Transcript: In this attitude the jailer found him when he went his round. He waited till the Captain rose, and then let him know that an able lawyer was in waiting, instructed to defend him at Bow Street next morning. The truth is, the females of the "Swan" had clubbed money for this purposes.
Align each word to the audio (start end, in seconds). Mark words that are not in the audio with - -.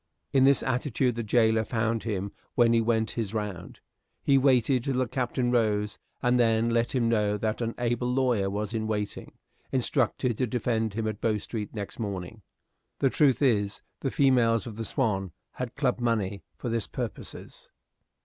In 0.33 0.45
this 0.45 0.63
attitude 0.63 1.13
the 1.13 1.21
jailer 1.21 1.63
found 1.63 2.01
him 2.05 2.31
when 2.55 2.73
he 2.73 2.81
went 2.81 3.11
his 3.11 3.35
round. 3.35 3.81
He 4.23 4.35
waited 4.35 4.83
till 4.83 4.97
the 4.97 5.07
Captain 5.07 5.51
rose, 5.51 5.99
and 6.23 6.39
then 6.39 6.71
let 6.71 6.95
him 6.95 7.07
know 7.07 7.37
that 7.37 7.61
an 7.61 7.75
able 7.77 8.11
lawyer 8.11 8.49
was 8.49 8.73
in 8.73 8.87
waiting, 8.87 9.33
instructed 9.71 10.39
to 10.39 10.47
defend 10.47 10.95
him 10.95 11.07
at 11.07 11.21
Bow 11.21 11.37
Street 11.37 11.75
next 11.75 11.99
morning. 11.99 12.41
The 12.97 13.11
truth 13.11 13.43
is, 13.43 13.83
the 13.99 14.09
females 14.09 14.65
of 14.65 14.75
the 14.75 14.85
"Swan" 14.85 15.33
had 15.51 15.75
clubbed 15.75 16.01
money 16.01 16.41
for 16.57 16.69
this 16.69 16.87
purposes. 16.87 17.69